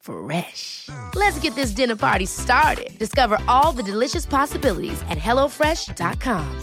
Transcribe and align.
Fresh. 0.00 0.88
Let's 1.14 1.38
get 1.40 1.54
this 1.54 1.72
dinner 1.72 1.96
party 1.96 2.26
started. 2.26 2.90
Discover 2.98 3.38
all 3.48 3.72
the 3.72 3.82
delicious 3.82 4.26
possibilities 4.26 5.00
at 5.08 5.18
hellofresh.com. 5.18 6.60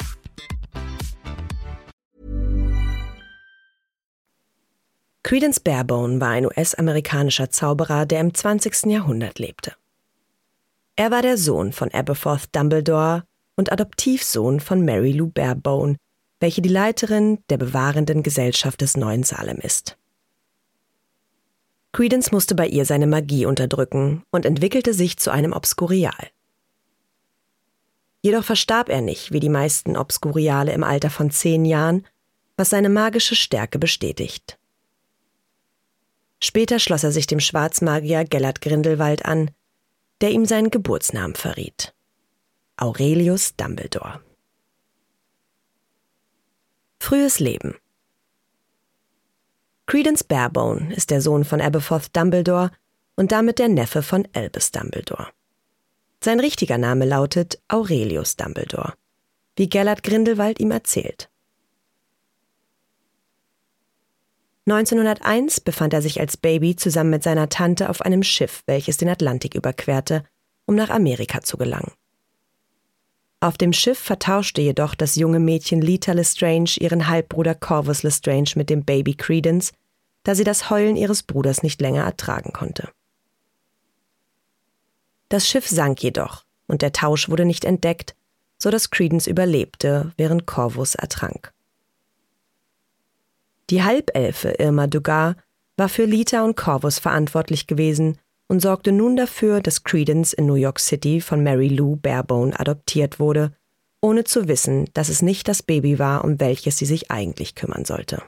Credence 5.23 5.59
Barebone 5.59 6.21
war 6.21 6.29
ein 6.29 6.45
US-amerikanischer 6.45 7.49
Zauberer, 7.49 8.05
der 8.05 8.21
im 8.21 8.33
20. 8.33 8.85
Jahrhundert 8.85 9.39
lebte. 9.39 9.73
Er 10.95 11.11
war 11.11 11.21
der 11.21 11.37
Sohn 11.37 11.73
von 11.73 11.91
Aberforth 11.91 12.55
Dumbledore 12.55 13.23
und 13.57 13.71
Adoptivsohn 13.71 14.61
von 14.61 14.85
Mary 14.85 15.11
Lou 15.11 15.27
Barebone, 15.27 15.97
welche 16.39 16.61
die 16.61 16.69
Leiterin 16.69 17.39
der 17.49 17.57
bewahrenden 17.57 18.23
Gesellschaft 18.23 18.79
des 18.79 18.95
Neuen 18.95 19.23
Salem 19.23 19.57
ist. 19.57 19.97
Credence 21.97 22.31
musste 22.31 22.53
bei 22.53 22.67
ihr 22.67 22.85
seine 22.85 23.07
Magie 23.07 23.47
unterdrücken 23.47 24.21
und 24.29 24.45
entwickelte 24.45 24.93
sich 24.93 25.17
zu 25.17 25.31
einem 25.31 25.51
Obskurial. 25.51 26.29
Jedoch 28.21 28.43
verstarb 28.43 28.89
er 28.89 29.01
nicht, 29.01 29.31
wie 29.31 29.39
die 29.39 29.49
meisten 29.49 29.97
Obskuriale 29.97 30.73
im 30.73 30.83
Alter 30.83 31.09
von 31.09 31.31
zehn 31.31 31.65
Jahren, 31.65 32.05
was 32.55 32.69
seine 32.69 32.89
magische 32.89 33.35
Stärke 33.35 33.79
bestätigt. 33.79 34.59
Später 36.39 36.77
schloss 36.77 37.03
er 37.03 37.11
sich 37.11 37.25
dem 37.25 37.39
Schwarzmagier 37.39 38.25
Gellert 38.25 38.61
Grindelwald 38.61 39.25
an, 39.25 39.49
der 40.21 40.29
ihm 40.29 40.45
seinen 40.45 40.69
Geburtsnamen 40.69 41.35
verriet. 41.35 41.95
Aurelius 42.75 43.55
Dumbledore. 43.55 44.21
Frühes 46.99 47.39
Leben 47.39 47.73
Credence 49.87 50.21
Barebone 50.21 50.93
ist 50.93 51.11
der 51.11 51.21
Sohn 51.21 51.45
von 51.45 51.61
Aberforth 51.61 52.13
Dumbledore 52.13 52.71
und 53.15 53.31
damit 53.31 53.57
der 53.57 53.69
Neffe 53.69 54.03
von 54.03 54.27
Albus 54.33 54.71
Dumbledore. 54.71 55.29
Sein 56.21 56.41
richtiger 56.41 56.77
Name 56.77 57.05
lautet 57.05 57.61
Aurelius 57.69 58.35
Dumbledore, 58.35 58.95
wie 59.55 59.69
Gellert 59.69 60.03
Grindelwald 60.03 60.59
ihm 60.59 60.71
erzählt. 60.71 61.29
1901 64.65 65.61
befand 65.61 65.93
er 65.93 66.01
sich 66.01 66.19
als 66.19 66.35
Baby 66.35 66.75
zusammen 66.75 67.11
mit 67.11 67.23
seiner 67.23 67.47
Tante 67.47 67.89
auf 67.89 68.01
einem 68.01 68.23
Schiff, 68.23 68.63
welches 68.65 68.97
den 68.97 69.07
Atlantik 69.07 69.55
überquerte, 69.55 70.25
um 70.65 70.75
nach 70.75 70.89
Amerika 70.89 71.41
zu 71.41 71.55
gelangen. 71.55 71.93
Auf 73.39 73.57
dem 73.57 73.71
Schiff 73.71 73.99
vertauschte 73.99 74.61
jedoch 74.61 74.95
das 74.95 75.15
junge 75.15 75.39
Mädchen 75.39 75.79
Lita 75.79 76.13
Lestrange 76.13 76.77
ihren 76.79 77.07
Halbbruder 77.07 77.53
Corvus 77.53 78.01
Lestrange 78.01 78.53
mit 78.55 78.69
dem 78.69 78.83
Baby 78.83 79.13
Credence, 79.13 79.73
da 80.23 80.33
sie 80.33 80.43
das 80.43 80.71
Heulen 80.71 80.95
ihres 80.95 81.21
Bruders 81.21 81.61
nicht 81.61 81.79
länger 81.79 82.03
ertragen 82.03 82.51
konnte. 82.51 82.89
Das 85.29 85.47
Schiff 85.47 85.67
sank 85.67 86.01
jedoch, 86.01 86.45
und 86.67 86.81
der 86.81 86.93
Tausch 86.93 87.29
wurde 87.29 87.45
nicht 87.45 87.63
entdeckt, 87.63 88.15
so 88.57 88.71
dass 88.71 88.89
Credence 88.89 89.27
überlebte, 89.27 90.13
während 90.17 90.47
Corvus 90.47 90.95
ertrank. 90.95 91.53
Die 93.69 93.83
Halbelfe 93.83 94.49
Irma 94.57 94.87
Dugar 94.87 95.35
war 95.75 95.89
für 95.89 96.05
Lita 96.05 96.43
und 96.43 96.55
Corvus 96.55 96.97
verantwortlich 96.97 97.67
gewesen 97.67 98.17
und 98.47 98.61
sorgte 98.61 98.91
nun 98.91 99.15
dafür, 99.15 99.61
dass 99.61 99.83
Credence 99.83 100.33
in 100.33 100.45
New 100.45 100.55
York 100.55 100.79
City 100.79 101.21
von 101.21 101.43
Mary 101.43 101.67
Lou 101.67 101.97
Barebone 101.97 102.57
adoptiert 102.59 103.19
wurde, 103.19 103.53
ohne 104.01 104.23
zu 104.23 104.47
wissen, 104.47 104.89
dass 104.93 105.09
es 105.09 105.21
nicht 105.21 105.47
das 105.47 105.63
Baby 105.63 105.99
war, 105.99 106.23
um 106.23 106.39
welches 106.39 106.77
sie 106.77 106.85
sich 106.85 107.11
eigentlich 107.11 107.55
kümmern 107.55 107.85
sollte. 107.85 108.21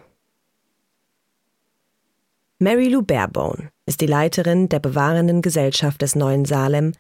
Mary 2.57 2.90
Lou 2.90 3.02
Barebone 3.02 3.69
ist 3.85 4.02
die 4.02 4.07
Leiterin 4.07 4.68
der 4.68 4.80
bewahrenden 4.80 5.41
Gesellschaft 5.41 6.02
des 6.02 6.16
Neuen 6.16 6.44
Salem, 6.44 6.91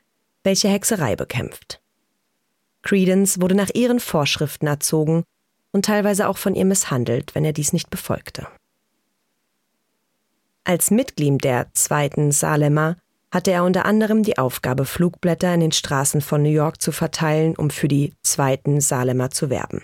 welche 0.43 0.69
Hexerei 0.69 1.17
bekämpft. 1.17 1.81
Credence 2.81 3.41
wurde 3.41 3.55
nach 3.55 3.69
ihren 3.73 3.99
Vorschriften 3.99 4.67
erzogen 4.67 5.25
und 5.71 5.85
teilweise 5.85 6.29
auch 6.29 6.37
von 6.37 6.55
ihr 6.55 6.63
misshandelt, 6.63 7.35
wenn 7.35 7.43
er 7.43 7.51
dies 7.51 7.73
nicht 7.73 7.89
befolgte. 7.89 8.47
Als 10.63 10.91
Mitglied 10.91 11.43
der 11.43 11.67
zweiten 11.73 12.31
Salemer 12.31 12.95
hatte 13.31 13.51
er 13.51 13.63
unter 13.63 13.85
anderem 13.85 14.23
die 14.23 14.37
Aufgabe, 14.37 14.85
Flugblätter 14.85 15.53
in 15.53 15.59
den 15.59 15.71
Straßen 15.71 16.21
von 16.21 16.41
New 16.41 16.49
York 16.49 16.81
zu 16.81 16.91
verteilen, 16.91 17.55
um 17.55 17.69
für 17.69 17.87
die 17.87 18.13
zweiten 18.23 18.81
Salemer 18.81 19.29
zu 19.29 19.49
werben. 19.49 19.83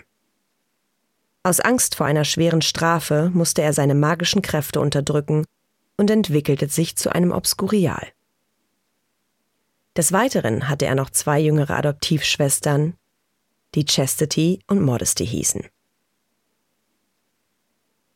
Aus 1.42 1.60
Angst 1.60 1.94
vor 1.94 2.06
einer 2.06 2.24
schweren 2.24 2.60
Strafe 2.60 3.30
musste 3.32 3.62
er 3.62 3.72
seine 3.72 3.94
magischen 3.94 4.42
Kräfte 4.42 4.80
unterdrücken 4.80 5.44
und 5.96 6.10
entwickelte 6.10 6.68
sich 6.68 6.96
zu 6.96 7.14
einem 7.14 7.30
Obskurial. 7.30 8.08
Des 9.96 10.12
Weiteren 10.12 10.68
hatte 10.68 10.86
er 10.86 10.96
noch 10.96 11.10
zwei 11.10 11.38
jüngere 11.38 11.76
Adoptivschwestern, 11.76 12.94
die 13.74 13.84
Chastity 13.84 14.60
und 14.66 14.82
Modesty 14.82 15.26
hießen. 15.26 15.64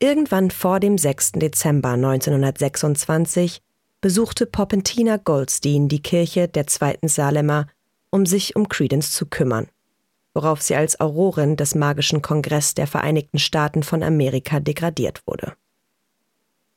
Irgendwann 0.01 0.51
vor 0.51 0.81
dem 0.81 0.99
6. 0.99 1.33
Dezember 1.33 1.91
1926 1.91 3.63
besuchte 4.01 4.47
Popentina 4.47 5.19
Goldstein 5.19 5.89
die 5.89 6.03
Kirche 6.03 6.49
der 6.49 6.67
zweiten 6.67 7.09
Salemer, 7.09 7.67
um 8.11 8.27
sich 8.27 8.57
um 8.57 8.69
Credence 8.69 9.13
zu 9.13 9.27
kümmern, 9.27 9.69
worauf 10.35 10.63
sie 10.63 10.75
als 10.75 11.01
Aurorin 11.01 11.57
des 11.57 11.75
Magischen 11.75 12.23
Kongress 12.23 12.75
der 12.75 12.87
Vereinigten 12.87 13.39
Staaten 13.39 13.83
von 13.83 14.03
Amerika 14.03 14.61
degradiert 14.61 15.23
wurde. 15.27 15.55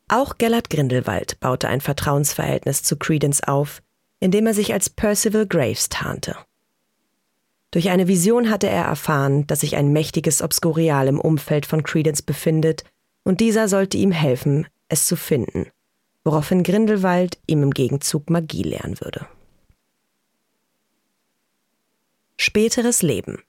Auch 0.10 0.38
Gellert 0.38 0.70
Grindelwald 0.70 1.40
baute 1.40 1.70
ein 1.70 1.82
Vertrauensverhältnis 1.82 2.84
zu 2.84 2.98
Credence 2.98 3.42
auf, 3.42 3.82
indem 4.20 4.48
er 4.48 4.54
sich 4.54 4.74
als 4.74 4.90
Percival 4.90 5.48
Graves 5.48 5.90
tarnte. 5.90 6.36
Durch 7.72 7.90
eine 7.90 8.08
Vision 8.08 8.52
hatte 8.52 8.70
er 8.70 8.84
erfahren, 8.86 9.48
dass 9.48 9.62
sich 9.62 9.76
ein 9.76 9.92
mächtiges 9.92 10.42
Obskurial 10.44 11.08
im 11.08 11.20
Umfeld 11.20 11.66
von 11.66 11.84
Credence 11.84 12.22
befindet, 12.22 12.84
und 13.24 13.40
dieser 13.40 13.68
sollte 13.68 13.98
ihm 13.98 14.12
helfen, 14.12 14.68
es 14.90 15.08
zu 15.08 15.16
finden, 15.16 15.72
woraufhin 16.24 16.64
Grindelwald 16.64 17.38
ihm 17.48 17.64
im 17.64 17.72
Gegenzug 17.72 18.30
Magie 18.30 18.64
lehren 18.64 19.00
würde. 19.02 19.28
Späteres 22.38 23.02
Leben 23.02 23.42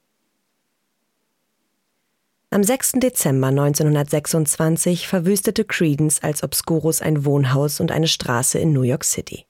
Am 2.51 2.63
6. 2.63 2.93
Dezember 3.01 3.49
1926 3.49 5.09
verwüstete 5.09 5.65
Credence 5.65 6.23
als 6.23 6.43
Obscurus 6.45 7.03
ein 7.03 7.25
Wohnhaus 7.25 7.81
und 7.81 7.91
eine 7.91 8.09
Straße 8.09 8.59
in 8.59 8.73
New 8.73 8.83
York 8.83 9.05
City. 9.05 9.47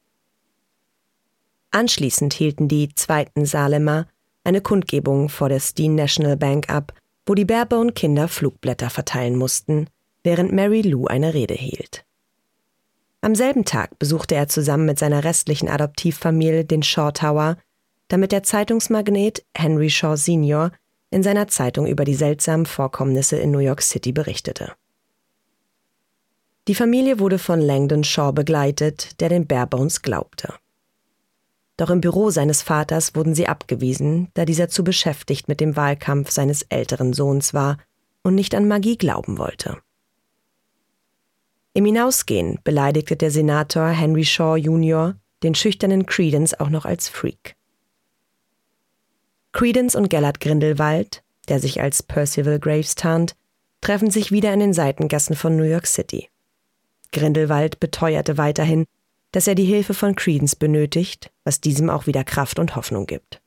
Anschließend 1.71 2.33
hielten 2.33 2.69
die 2.69 2.95
zweiten 2.95 3.47
Salemer 3.47 4.07
eine 4.45 4.61
Kundgebung 4.61 5.29
vor 5.29 5.49
der 5.49 5.61
Steen 5.61 5.95
National 5.95 6.37
Bank 6.37 6.71
ab, 6.71 6.93
wo 7.27 7.35
die 7.35 7.45
Barebone-Kinder 7.45 8.29
Flugblätter 8.29 8.91
verteilen 8.91 9.37
mussten, 9.37 9.89
während 10.23 10.53
Mary 10.53 10.83
Lou 10.83 11.07
eine 11.07 11.35
Rede 11.35 11.55
hielt. 11.55 12.05
Am 13.25 13.35
selben 13.35 13.65
Tag 13.65 13.99
besuchte 13.99 14.35
er 14.35 14.49
zusammen 14.49 14.85
mit 14.85 14.99
seiner 14.99 15.25
restlichen 15.25 15.67
Adoptivfamilie 15.71 16.67
den 16.67 16.83
Shaw 16.83 17.11
Tower, 17.11 17.57
damit 18.09 18.33
der 18.33 18.43
Zeitungsmagnet 18.43 19.43
Henry 19.57 19.89
Shaw 19.89 20.19
Sr. 20.19 20.73
in 21.09 21.23
seiner 21.23 21.49
Zeitung 21.49 21.87
über 21.87 22.05
die 22.05 22.17
seltsamen 22.17 22.67
Vorkommnisse 22.67 23.39
in 23.39 23.51
New 23.51 23.61
York 23.61 23.81
City 23.81 24.13
berichtete. 24.13 24.73
Die 26.69 26.75
Familie 26.75 27.19
wurde 27.19 27.39
von 27.39 27.63
Langdon 27.63 28.05
Shaw 28.05 28.33
begleitet, 28.33 29.19
der 29.23 29.31
den 29.31 29.47
Barebones 29.47 30.03
glaubte. 30.03 30.53
Doch 31.79 31.89
im 31.89 32.03
Büro 32.03 32.29
seines 32.29 32.61
Vaters 32.61 33.15
wurden 33.15 33.35
sie 33.35 33.49
abgewiesen, 33.49 34.29
da 34.35 34.45
dieser 34.45 34.69
zu 34.69 34.85
beschäftigt 34.85 35.49
mit 35.49 35.61
dem 35.61 35.77
Wahlkampf 35.77 36.31
seines 36.31 36.61
älteren 36.65 37.15
Sohns 37.15 37.55
war 37.55 37.79
und 38.23 38.35
nicht 38.35 38.55
an 38.55 38.69
Magie 38.69 38.99
glauben 38.99 39.39
wollte. 39.39 39.79
Im 41.77 41.85
Hinausgehen 41.85 42.61
beleidigte 42.63 43.17
der 43.17 43.33
Senator 43.33 43.89
Henry 43.89 44.25
Shaw 44.25 44.57
Jr. 44.57 45.17
den 45.43 45.57
schüchternen 45.57 46.07
Credence 46.07 46.59
auch 46.59 46.71
noch 46.71 46.85
als 46.85 47.09
Freak. 47.09 47.57
Credence 49.53 49.97
und 49.97 50.09
Gellert 50.09 50.39
Grindelwald, 50.39 51.25
der 51.49 51.59
sich 51.59 51.81
als 51.81 52.05
Percival 52.05 52.61
Graves 52.61 52.95
tarnt, 52.95 53.35
treffen 53.81 54.13
sich 54.13 54.31
wieder 54.31 54.55
in 54.55 54.61
den 54.61 54.73
Seitengassen 54.73 55.35
von 55.35 55.57
New 55.57 55.65
York 55.65 55.89
City. 55.89 56.29
Grindelwald 57.13 57.81
beteuerte 57.81 58.39
weiterhin, 58.39 58.85
dass 59.33 59.49
er 59.49 59.57
die 59.57 59.65
Hilfe 59.65 59.95
von 59.95 60.15
Credence 60.15 60.55
benötigt, 60.55 61.33
was 61.43 61.61
diesem 61.61 61.91
auch 61.91 62.07
wieder 62.07 62.23
Kraft 62.23 62.61
und 62.61 62.77
Hoffnung 62.77 63.07
gibt. 63.07 63.41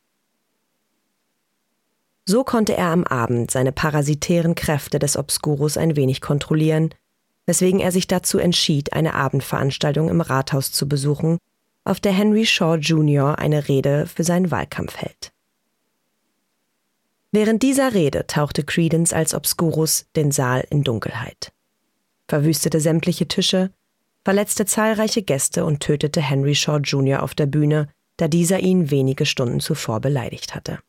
So 2.26 2.44
konnte 2.44 2.76
er 2.76 2.88
am 2.88 3.06
Abend 3.06 3.52
seine 3.52 3.72
parasitären 3.72 4.54
Kräfte 4.54 5.00
des 5.00 5.16
Obscurus 5.16 5.78
ein 5.78 5.96
wenig 5.96 6.20
kontrollieren, 6.20 6.94
weswegen 7.48 7.80
er 7.80 7.92
sich 7.92 8.06
dazu 8.06 8.38
entschied, 8.38 8.94
eine 8.94 9.16
Abendveranstaltung 9.16 10.10
im 10.10 10.22
Rathaus 10.22 10.72
zu 10.72 10.88
besuchen, 10.88 11.40
auf 11.86 12.00
der 12.00 12.12
Henry 12.12 12.46
Shaw 12.46 12.76
Jr. 12.76 13.40
eine 13.40 13.68
Rede 13.68 14.06
für 14.06 14.24
seinen 14.24 14.52
Wahlkampf 14.52 14.98
hält. 14.98 15.32
Während 17.32 17.64
dieser 17.64 17.94
Rede 17.94 18.28
tauchte 18.28 18.64
Credence 18.64 19.14
als 19.14 19.34
Obscurus 19.34 20.06
den 20.16 20.32
Saal 20.32 20.66
in 20.70 20.84
Dunkelheit, 20.84 21.54
verwüstete 22.28 22.80
sämtliche 22.82 23.28
Tische, 23.28 23.72
verletzte 24.26 24.66
zahlreiche 24.66 25.24
Gäste 25.24 25.64
und 25.64 25.80
tötete 25.80 26.22
Henry 26.22 26.56
Shaw 26.56 26.80
Jr. 26.80 27.24
auf 27.24 27.34
der 27.34 27.46
Bühne, 27.46 27.88
da 28.18 28.28
dieser 28.28 28.60
ihn 28.60 28.92
wenige 28.92 29.26
Stunden 29.26 29.62
zuvor 29.62 30.02
beleidigt 30.02 30.54
hatte. 30.54 30.80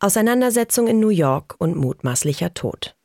Auseinandersetzung 0.00 0.86
in 0.86 1.00
New 1.00 1.08
York 1.08 1.54
und 1.58 1.76
mutmaßlicher 1.76 2.52
Tod. 2.52 2.97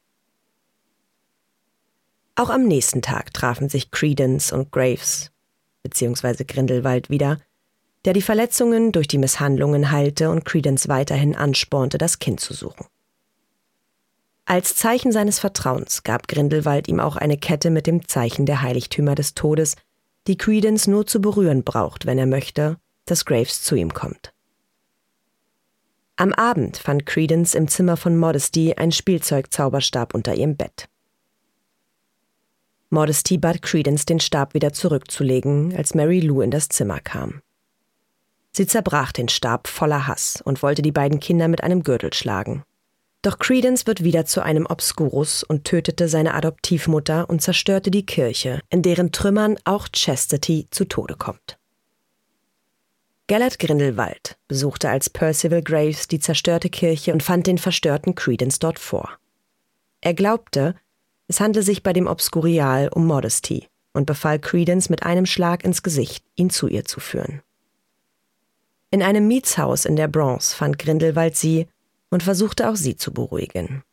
Auch 2.35 2.49
am 2.49 2.63
nächsten 2.63 3.01
Tag 3.01 3.33
trafen 3.33 3.69
sich 3.69 3.91
Credence 3.91 4.51
und 4.51 4.71
Graves, 4.71 5.31
bzw. 5.83 6.45
Grindelwald 6.45 7.09
wieder, 7.09 7.39
der 8.05 8.13
die 8.13 8.21
Verletzungen 8.21 8.91
durch 8.91 9.07
die 9.07 9.17
Misshandlungen 9.19 9.91
heilte 9.91 10.29
und 10.29 10.43
Credence 10.43 10.87
weiterhin 10.87 11.35
anspornte, 11.35 11.97
das 11.97 12.19
Kind 12.19 12.39
zu 12.39 12.53
suchen. 12.53 12.85
Als 14.45 14.75
Zeichen 14.75 15.11
seines 15.11 15.39
Vertrauens 15.39 16.03
gab 16.03 16.27
Grindelwald 16.27 16.87
ihm 16.87 16.99
auch 16.99 17.15
eine 17.15 17.37
Kette 17.37 17.69
mit 17.69 17.87
dem 17.87 18.07
Zeichen 18.07 18.45
der 18.45 18.61
Heiligtümer 18.61 19.15
des 19.15 19.35
Todes, 19.35 19.75
die 20.27 20.37
Credence 20.37 20.87
nur 20.87 21.05
zu 21.05 21.21
berühren 21.21 21.63
braucht, 21.63 22.05
wenn 22.05 22.17
er 22.17 22.25
möchte, 22.25 22.77
dass 23.05 23.25
Graves 23.25 23.61
zu 23.61 23.75
ihm 23.75 23.93
kommt. 23.93 24.33
Am 26.15 26.33
Abend 26.33 26.77
fand 26.77 27.05
Credence 27.05 27.55
im 27.55 27.67
Zimmer 27.67 27.95
von 27.95 28.17
Modesty 28.17 28.73
ein 28.75 28.91
Spielzeugzauberstab 28.91 30.13
unter 30.13 30.35
ihrem 30.35 30.55
Bett. 30.55 30.89
Modesty 32.93 33.39
bat 33.39 33.63
Credence, 33.63 34.05
den 34.05 34.19
Stab 34.19 34.53
wieder 34.53 34.71
zurückzulegen, 34.71 35.75
als 35.75 35.95
Mary 35.95 36.19
Lou 36.19 36.41
in 36.41 36.51
das 36.51 36.69
Zimmer 36.69 36.99
kam. 36.99 37.41
Sie 38.51 38.67
zerbrach 38.67 39.11
den 39.11 39.29
Stab 39.29 39.67
voller 39.67 40.05
Hass 40.05 40.43
und 40.45 40.61
wollte 40.61 40.83
die 40.83 40.91
beiden 40.91 41.19
Kinder 41.19 41.47
mit 41.47 41.63
einem 41.63 41.81
Gürtel 41.81 42.13
schlagen. 42.13 42.63
Doch 43.23 43.39
Credence 43.39 43.87
wird 43.87 44.03
wieder 44.03 44.25
zu 44.25 44.43
einem 44.43 44.67
Obscurus 44.67 45.43
und 45.43 45.63
tötete 45.63 46.07
seine 46.07 46.35
Adoptivmutter 46.35 47.29
und 47.29 47.41
zerstörte 47.41 47.89
die 47.89 48.05
Kirche, 48.05 48.61
in 48.69 48.83
deren 48.83 49.11
Trümmern 49.11 49.57
auch 49.63 49.87
Chastity 49.91 50.67
zu 50.69 50.85
Tode 50.85 51.15
kommt. 51.15 51.57
Gellert 53.25 53.57
Grindelwald 53.57 54.37
besuchte 54.47 54.89
als 54.89 55.09
Percival 55.09 55.63
Graves 55.63 56.07
die 56.07 56.19
zerstörte 56.19 56.69
Kirche 56.69 57.11
und 57.11 57.23
fand 57.23 57.47
den 57.47 57.57
verstörten 57.57 58.13
Credence 58.13 58.59
dort 58.59 58.77
vor. 58.77 59.17
Er 60.01 60.13
glaubte, 60.13 60.75
es 61.27 61.39
handle 61.39 61.63
sich 61.63 61.83
bei 61.83 61.93
dem 61.93 62.07
Obscurial 62.07 62.89
um 62.89 63.05
Modesty 63.05 63.67
und 63.93 64.05
befahl 64.05 64.39
Credence 64.39 64.89
mit 64.89 65.03
einem 65.03 65.25
Schlag 65.25 65.63
ins 65.63 65.83
Gesicht, 65.83 66.25
ihn 66.35 66.49
zu 66.49 66.67
ihr 66.67 66.85
zu 66.85 66.99
führen. 66.99 67.41
In 68.91 69.01
einem 69.01 69.27
Mietshaus 69.27 69.85
in 69.85 69.95
der 69.95 70.07
Bronx 70.07 70.53
fand 70.53 70.77
Grindelwald 70.77 71.35
sie 71.35 71.67
und 72.09 72.23
versuchte 72.23 72.69
auch 72.69 72.75
sie 72.75 72.95
zu 72.95 73.11
beruhigen. 73.11 73.83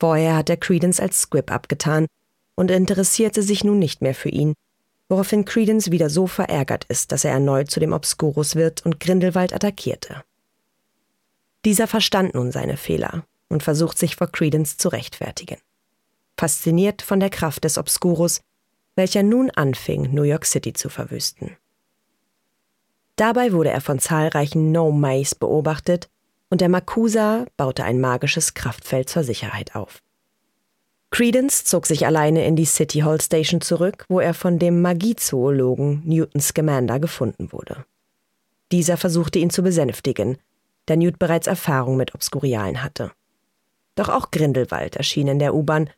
Vorher 0.00 0.36
hat 0.36 0.50
er 0.50 0.56
Credence 0.56 1.00
als 1.00 1.20
Squib 1.20 1.50
abgetan 1.50 2.06
und 2.54 2.70
interessierte 2.70 3.42
sich 3.42 3.62
nun 3.62 3.78
nicht 3.78 4.02
mehr 4.02 4.14
für 4.14 4.28
ihn, 4.28 4.54
woraufhin 5.08 5.44
Credence 5.44 5.90
wieder 5.90 6.10
so 6.10 6.26
verärgert 6.26 6.84
ist, 6.84 7.12
dass 7.12 7.24
er 7.24 7.32
erneut 7.32 7.70
zu 7.70 7.80
dem 7.80 7.92
Obscurus 7.92 8.56
wird 8.56 8.84
und 8.84 9.00
Grindelwald 9.00 9.52
attackierte. 9.52 10.24
Dieser 11.64 11.86
verstand 11.86 12.34
nun 12.34 12.52
seine 12.52 12.76
Fehler 12.76 13.24
und 13.48 13.62
versucht 13.62 13.98
sich 13.98 14.16
vor 14.16 14.28
Credence 14.28 14.76
zu 14.76 14.88
rechtfertigen. 14.88 15.58
Fasziniert 16.38 17.02
von 17.02 17.18
der 17.18 17.30
Kraft 17.30 17.64
des 17.64 17.78
Obscurus, 17.78 18.40
welcher 18.94 19.24
nun 19.24 19.50
anfing, 19.50 20.14
New 20.14 20.22
York 20.22 20.46
City 20.46 20.72
zu 20.72 20.88
verwüsten. 20.88 21.56
Dabei 23.16 23.52
wurde 23.52 23.70
er 23.70 23.80
von 23.80 23.98
zahlreichen 23.98 24.70
No-Mays 24.70 25.34
beobachtet 25.34 26.08
und 26.48 26.60
der 26.60 26.68
Makusa 26.68 27.46
baute 27.56 27.82
ein 27.82 28.00
magisches 28.00 28.54
Kraftfeld 28.54 29.10
zur 29.10 29.24
Sicherheit 29.24 29.74
auf. 29.74 30.00
Credence 31.10 31.64
zog 31.64 31.86
sich 31.86 32.06
alleine 32.06 32.46
in 32.46 32.54
die 32.54 32.66
City 32.66 33.00
Hall 33.00 33.20
Station 33.20 33.60
zurück, 33.60 34.04
wo 34.08 34.20
er 34.20 34.34
von 34.34 34.60
dem 34.60 34.80
Magiezoologen 34.80 36.02
Newton 36.04 36.40
Scamander 36.40 37.00
gefunden 37.00 37.50
wurde. 37.50 37.84
Dieser 38.70 38.96
versuchte 38.96 39.40
ihn 39.40 39.50
zu 39.50 39.62
besänftigen, 39.62 40.38
da 40.86 40.94
Newt 40.94 41.18
bereits 41.18 41.48
Erfahrung 41.48 41.96
mit 41.96 42.14
Obskurialen 42.14 42.84
hatte. 42.84 43.10
Doch 43.96 44.08
auch 44.08 44.30
Grindelwald 44.30 44.94
erschien 44.94 45.26
in 45.26 45.40
der 45.40 45.54
U-Bahn 45.54 45.90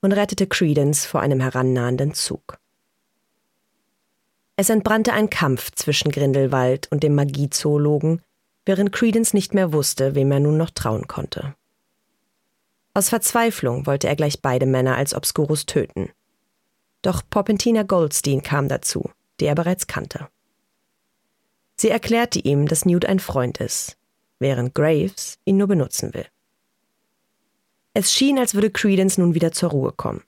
und 0.00 0.12
rettete 0.12 0.46
Credence 0.46 1.06
vor 1.06 1.20
einem 1.20 1.40
herannahenden 1.40 2.14
Zug. 2.14 2.58
Es 4.56 4.68
entbrannte 4.68 5.12
ein 5.12 5.30
Kampf 5.30 5.70
zwischen 5.72 6.10
Grindelwald 6.10 6.88
und 6.90 7.02
dem 7.02 7.14
Magiezoologen, 7.14 8.20
während 8.66 8.92
Credence 8.92 9.34
nicht 9.34 9.54
mehr 9.54 9.72
wusste, 9.72 10.14
wem 10.14 10.30
er 10.32 10.40
nun 10.40 10.56
noch 10.56 10.70
trauen 10.70 11.08
konnte. 11.08 11.54
Aus 12.92 13.08
Verzweiflung 13.08 13.86
wollte 13.86 14.08
er 14.08 14.16
gleich 14.16 14.42
beide 14.42 14.66
Männer 14.66 14.96
als 14.96 15.14
Obscurus 15.14 15.64
töten. 15.64 16.10
Doch 17.02 17.22
Popentina 17.28 17.84
Goldstein 17.84 18.42
kam 18.42 18.68
dazu, 18.68 19.10
die 19.40 19.46
er 19.46 19.54
bereits 19.54 19.86
kannte. 19.86 20.28
Sie 21.76 21.88
erklärte 21.88 22.40
ihm, 22.40 22.68
dass 22.68 22.84
Newt 22.84 23.06
ein 23.06 23.20
Freund 23.20 23.58
ist, 23.58 23.96
während 24.38 24.74
Graves 24.74 25.38
ihn 25.46 25.56
nur 25.56 25.68
benutzen 25.68 26.12
will. 26.12 26.26
Es 27.94 28.12
schien, 28.12 28.38
als 28.38 28.54
würde 28.54 28.70
Credence 28.70 29.18
nun 29.18 29.34
wieder 29.34 29.52
zur 29.52 29.70
Ruhe 29.70 29.92
kommen. 29.92 30.22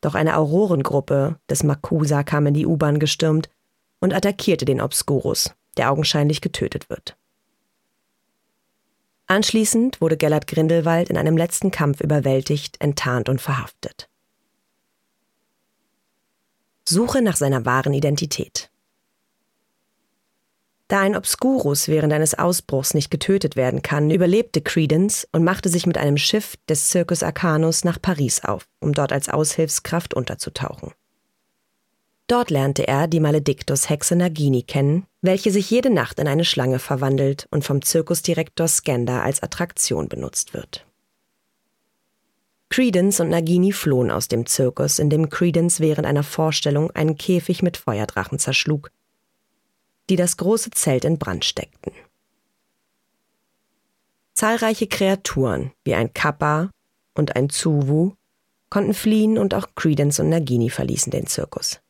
Doch 0.00 0.14
eine 0.14 0.36
Aurorengruppe 0.36 1.38
des 1.48 1.62
Makusa 1.62 2.22
kam 2.22 2.46
in 2.46 2.54
die 2.54 2.66
U-Bahn 2.66 2.98
gestürmt 2.98 3.50
und 4.00 4.14
attackierte 4.14 4.64
den 4.64 4.80
Obscurus, 4.80 5.54
der 5.76 5.90
augenscheinlich 5.90 6.40
getötet 6.40 6.88
wird. 6.88 7.16
Anschließend 9.26 10.00
wurde 10.00 10.16
Gellert 10.16 10.46
Grindelwald 10.46 11.10
in 11.10 11.16
einem 11.16 11.36
letzten 11.36 11.70
Kampf 11.70 12.00
überwältigt, 12.00 12.80
enttarnt 12.80 13.28
und 13.28 13.40
verhaftet. 13.40 14.08
Suche 16.88 17.22
nach 17.22 17.36
seiner 17.36 17.64
wahren 17.64 17.94
Identität. 17.94 18.70
Da 20.90 20.98
ein 20.98 21.14
Obscurus 21.14 21.86
während 21.86 22.12
eines 22.12 22.36
Ausbruchs 22.36 22.94
nicht 22.94 23.12
getötet 23.12 23.54
werden 23.54 23.80
kann, 23.80 24.10
überlebte 24.10 24.60
Credence 24.60 25.24
und 25.30 25.44
machte 25.44 25.68
sich 25.68 25.86
mit 25.86 25.96
einem 25.96 26.16
Schiff 26.16 26.56
des 26.68 26.90
Circus 26.90 27.22
Arcanus 27.22 27.84
nach 27.84 28.02
Paris 28.02 28.44
auf, 28.44 28.66
um 28.80 28.92
dort 28.92 29.12
als 29.12 29.28
Aushilfskraft 29.28 30.14
unterzutauchen. 30.14 30.90
Dort 32.26 32.50
lernte 32.50 32.88
er 32.88 33.06
die 33.06 33.20
Maledictus-Hexe 33.20 34.16
Nagini 34.16 34.64
kennen, 34.64 35.06
welche 35.22 35.52
sich 35.52 35.70
jede 35.70 35.90
Nacht 35.90 36.18
in 36.18 36.26
eine 36.26 36.44
Schlange 36.44 36.80
verwandelt 36.80 37.46
und 37.52 37.64
vom 37.64 37.82
Zirkusdirektor 37.82 38.66
Skanda 38.66 39.22
als 39.22 39.44
Attraktion 39.44 40.08
benutzt 40.08 40.54
wird. 40.54 40.86
Credence 42.68 43.20
und 43.20 43.28
Nagini 43.28 43.70
flohen 43.70 44.10
aus 44.10 44.26
dem 44.26 44.44
Zirkus, 44.44 44.98
in 44.98 45.08
dem 45.08 45.30
Credence 45.30 45.78
während 45.78 46.08
einer 46.08 46.24
Vorstellung 46.24 46.90
einen 46.90 47.16
Käfig 47.16 47.62
mit 47.62 47.76
Feuerdrachen 47.76 48.40
zerschlug, 48.40 48.90
die 50.10 50.16
das 50.16 50.36
große 50.36 50.70
Zelt 50.70 51.04
in 51.04 51.18
Brand 51.18 51.44
steckten. 51.44 51.92
Zahlreiche 54.34 54.86
Kreaturen, 54.86 55.72
wie 55.84 55.94
ein 55.94 56.12
Kappa 56.12 56.70
und 57.14 57.36
ein 57.36 57.48
Zuwu, 57.48 58.14
konnten 58.70 58.94
fliehen 58.94 59.38
und 59.38 59.54
auch 59.54 59.68
Credence 59.74 60.20
und 60.20 60.28
Nagini 60.28 60.70
verließen 60.70 61.10
den 61.10 61.26
Zirkus. 61.26 61.80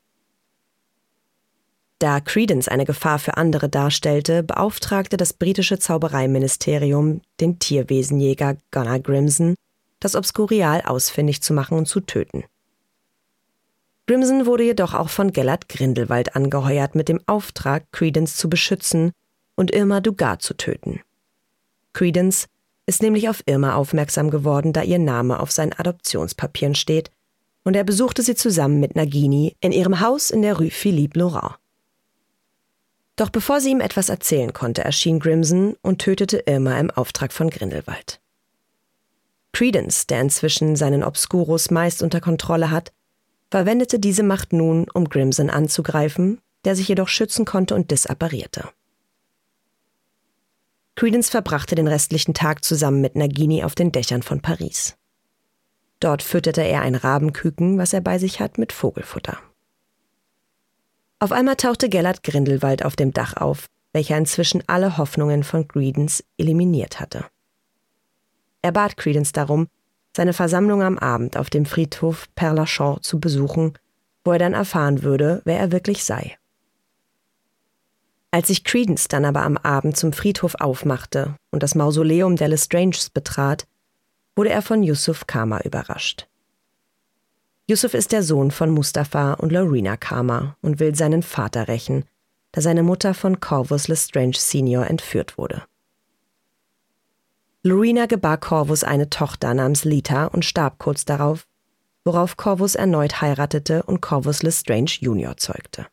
Da 1.99 2.21
Credence 2.21 2.69
eine 2.69 2.87
Gefahr 2.87 3.19
für 3.19 3.37
andere 3.37 3.69
darstellte, 3.69 4.43
beauftragte 4.43 5.19
das 5.19 5.35
britische 5.35 5.79
Zaubereiministerium 5.79 7.21
den 7.41 7.59
Tierwesenjäger 7.59 8.57
Gunnar 8.71 9.01
Grimson, 9.01 9.55
das 10.01 10.15
Obskurial 10.15 10.81
ausfindig 10.83 11.43
zu 11.43 11.53
machen 11.53 11.77
und 11.77 11.87
zu 11.87 12.01
töten. 12.01 12.45
Grimson 14.11 14.45
wurde 14.45 14.65
jedoch 14.65 14.93
auch 14.93 15.09
von 15.09 15.33
Gellert 15.33 15.69
Grindelwald 15.69 16.35
angeheuert 16.35 16.97
mit 16.97 17.09
dem 17.09 17.21
Auftrag, 17.27 17.93
Credence 17.93 18.37
zu 18.37 18.51
beschützen 18.51 19.13
und 19.55 19.71
Irma 19.71 20.01
Dugat 20.01 20.43
zu 20.43 20.55
töten. 20.55 21.01
Credence 21.93 22.47
ist 22.87 23.03
nämlich 23.03 23.29
auf 23.29 23.45
Irma 23.47 23.77
aufmerksam 23.77 24.33
geworden, 24.33 24.73
da 24.73 24.83
ihr 24.83 24.99
Name 24.99 25.39
auf 25.39 25.53
seinen 25.53 25.75
Adoptionspapieren 25.75 26.75
steht, 26.75 27.13
und 27.63 27.77
er 27.77 27.85
besuchte 27.85 28.23
sie 28.23 28.35
zusammen 28.35 28.81
mit 28.81 28.97
Nagini 28.97 29.55
in 29.61 29.71
ihrem 29.71 30.01
Haus 30.01 30.33
in 30.33 30.43
der 30.43 30.57
Rue 30.57 30.73
Philippe 30.73 31.17
Laurent. 31.17 31.55
Doch 33.15 33.31
bevor 33.31 33.61
sie 33.61 33.71
ihm 33.71 33.81
etwas 33.81 34.09
erzählen 34.09 34.53
konnte, 34.53 34.83
erschien 34.83 35.21
Grimson 35.21 35.77
und 35.83 36.01
tötete 36.01 36.43
Irma 36.47 36.81
im 36.81 36.91
Auftrag 36.91 37.33
von 37.33 37.49
Grindelwald. 37.49 38.21
Credence, 39.53 40.09
der 40.09 40.21
inzwischen 40.21 40.75
seinen 40.75 41.05
Obscurus 41.05 41.71
meist 41.71 42.03
unter 42.03 42.21
Kontrolle 42.21 42.73
hat, 42.73 42.91
verwendete 43.51 43.99
diese 43.99 44.23
Macht 44.23 44.53
nun, 44.53 44.87
um 44.95 45.09
Grimson 45.09 45.51
anzugreifen, 45.51 46.41
der 46.65 46.77
sich 46.77 46.89
jedoch 46.89 47.09
schützen 47.09 47.45
konnte 47.45 47.75
und 47.75 47.91
disapparierte. 47.91 48.69
Credence 50.95 51.31
verbrachte 51.31 51.75
den 51.75 51.89
restlichen 51.89 52.35
Tag 52.35 52.65
zusammen 52.65 53.01
mit 53.01 53.17
Nagini 53.17 53.65
auf 53.65 53.75
den 53.75 53.91
Dächern 53.91 54.23
von 54.23 54.41
Paris. 54.41 54.97
Dort 55.99 56.23
fütterte 56.23 56.63
er 56.63 56.83
ein 56.83 56.95
Rabenküken, 56.95 57.79
was 57.79 57.93
er 57.93 58.01
bei 58.01 58.19
sich 58.19 58.41
hat, 58.41 58.59
mit 58.59 58.73
Vogelfutter. 58.73 59.39
Auf 61.19 61.33
einmal 61.33 61.57
tauchte 61.57 61.89
Gellert 61.89 62.23
Grindelwald 62.23 62.85
auf 62.85 62.97
dem 62.97 63.13
Dach 63.13 63.37
auf, 63.37 63.67
welcher 63.93 64.17
inzwischen 64.17 64.63
alle 64.67 64.97
Hoffnungen 64.97 65.43
von 65.43 65.69
Credence 65.69 66.25
eliminiert 66.39 67.01
hatte. 67.01 67.27
Er 68.63 68.73
bat 68.73 68.97
Credence 68.97 69.33
darum, 69.33 69.69
seine 70.17 70.33
Versammlung 70.33 70.83
am 70.83 70.99
Abend 70.99 71.37
auf 71.37 71.51
dem 71.51 71.67
Friedhof 71.67 72.29
Père 72.37 72.55
Lachaud 72.55 73.05
zu 73.05 73.21
besuchen, 73.21 73.75
wo 74.25 74.33
er 74.33 74.39
dann 74.39 74.55
erfahren 74.55 75.03
würde, 75.03 75.41
wer 75.45 75.59
er 75.59 75.73
wirklich 75.73 76.05
sei. 76.05 76.37
Als 78.33 78.49
sich 78.49 78.65
Credence 78.65 79.09
dann 79.09 79.25
aber 79.25 79.43
am 79.43 79.57
Abend 79.57 79.97
zum 79.97 80.13
Friedhof 80.13 80.55
aufmachte 80.57 81.35
und 81.51 81.63
das 81.63 81.75
Mausoleum 81.75 82.37
der 82.37 82.49
Lestranges 82.49 83.11
betrat, 83.11 83.67
wurde 84.37 84.51
er 84.51 84.63
von 84.63 84.83
Yusuf 84.83 85.27
Kama 85.27 85.61
überrascht. 85.63 86.29
Yusuf 87.69 87.95
ist 87.95 88.13
der 88.13 88.23
Sohn 88.23 88.51
von 88.51 88.71
Mustafa 88.71 89.35
und 89.35 89.53
Lorena 89.53 89.97
Kama 89.97 90.57
und 90.61 90.81
will 90.81 90.95
seinen 90.95 91.23
Vater 91.23 91.69
rächen, 91.69 92.05
da 92.53 92.61
seine 92.61 92.83
Mutter 92.83 93.15
von 93.15 93.41
Corvus 93.41 93.89
Lestrange 93.89 94.35
Senior 94.37 94.87
entführt 94.87 95.39
wurde. 95.39 95.63
Lorena 97.63 98.07
gebar 98.07 98.39
Corvus 98.39 98.85
eine 98.85 99.11
Tochter 99.11 99.53
namens 99.53 99.85
Lita 99.85 100.27
und 100.27 100.47
starb 100.47 100.79
kurz 100.79 101.05
darauf, 101.05 101.47
worauf 102.05 102.39
Corvus 102.39 102.75
erneut 102.75 103.21
heiratete 103.21 103.83
und 103.83 104.01
Corvus 104.01 104.43
Lestrange 104.43 104.91
Junior 105.01 105.37
zeugte. 105.37 105.87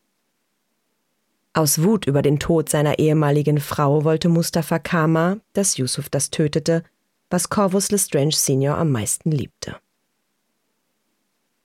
Aus 1.52 1.82
Wut 1.82 2.06
über 2.06 2.22
den 2.22 2.38
Tod 2.38 2.70
seiner 2.70 2.98
ehemaligen 2.98 3.60
Frau 3.60 4.04
wollte 4.04 4.30
Mustafa 4.30 4.78
Kama, 4.78 5.38
dass 5.52 5.76
Yusuf 5.76 6.08
das 6.08 6.30
tötete, 6.30 6.84
was 7.28 7.50
Corvus 7.50 7.90
Lestrange 7.90 8.32
Senior 8.32 8.78
am 8.78 8.90
meisten 8.90 9.30
liebte. 9.30 9.76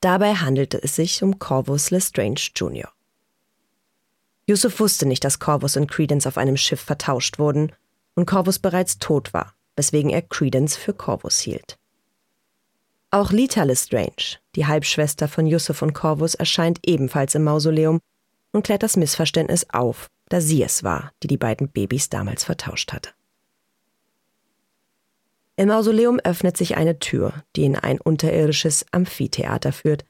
Dabei 0.02 0.36
handelte 0.36 0.84
es 0.84 0.98
sich 0.98 1.24
um 1.24 1.40
Corvus 1.40 1.92
Lestrange 1.92 2.50
Junior. 2.54 2.92
Yusuf 4.48 4.82
wusste 4.82 5.06
nicht, 5.06 5.24
dass 5.24 5.40
Corvus 5.40 5.78
und 5.78 5.90
Credence 5.90 6.28
auf 6.28 6.38
einem 6.38 6.58
Schiff 6.58 6.82
vertauscht 6.82 7.40
wurden 7.40 7.72
und 8.16 8.26
Corvus 8.26 8.60
bereits 8.60 9.00
tot 9.00 9.34
war, 9.34 9.56
weswegen 9.76 10.12
er 10.12 10.22
Credence 10.22 10.78
für 10.78 10.94
Corvus 10.94 11.40
hielt. 11.40 11.78
Auch 13.12 13.32
Lita 13.32 13.64
Lestrange, 13.64 14.40
die 14.56 14.66
Halbschwester 14.66 15.28
von 15.28 15.46
Yusuf 15.46 15.82
und 15.82 15.94
Corvus, 15.94 16.34
erscheint 16.34 16.80
ebenfalls 16.84 17.36
im 17.36 17.44
Mausoleum 17.44 18.00
und 18.52 18.64
klärt 18.64 18.84
das 18.84 18.98
Missverständnis 18.98 19.68
auf, 19.70 20.10
da 20.30 20.42
sie 20.42 20.64
es 20.64 20.84
war, 20.84 21.12
die 21.22 21.28
die 21.28 21.38
beiden 21.38 21.70
Babys 21.70 22.10
damals 22.10 22.44
vertauscht 22.44 22.92
hatte. 22.92 23.12
Im 25.56 25.68
Mausoleum 25.68 26.20
öffnet 26.24 26.58
sich 26.58 26.76
eine 26.76 26.98
Tür, 26.98 27.44
die 27.56 27.66
in 27.66 27.76
ein 27.76 28.02
unterirdisches 28.02 28.86
Amphitheater 28.92 29.72
führt, 29.72 30.06